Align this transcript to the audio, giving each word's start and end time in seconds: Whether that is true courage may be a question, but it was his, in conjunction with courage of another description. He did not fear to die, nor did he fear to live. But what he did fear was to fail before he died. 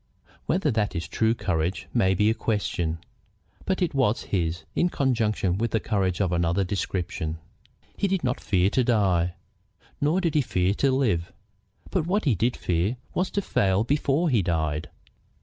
Whether 0.47 0.71
that 0.71 0.95
is 0.95 1.07
true 1.07 1.35
courage 1.35 1.87
may 1.93 2.15
be 2.15 2.31
a 2.31 2.33
question, 2.33 2.97
but 3.65 3.83
it 3.83 3.93
was 3.93 4.23
his, 4.23 4.63
in 4.73 4.89
conjunction 4.89 5.59
with 5.59 5.77
courage 5.83 6.19
of 6.19 6.31
another 6.31 6.63
description. 6.63 7.37
He 7.97 8.07
did 8.07 8.23
not 8.23 8.41
fear 8.41 8.71
to 8.71 8.83
die, 8.83 9.35
nor 10.01 10.19
did 10.19 10.33
he 10.33 10.41
fear 10.41 10.73
to 10.73 10.91
live. 10.91 11.31
But 11.91 12.07
what 12.07 12.25
he 12.25 12.33
did 12.33 12.57
fear 12.57 12.97
was 13.13 13.29
to 13.29 13.43
fail 13.43 13.83
before 13.83 14.27
he 14.29 14.41
died. 14.41 14.89